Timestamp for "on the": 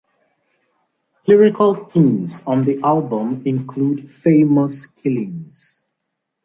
2.47-2.81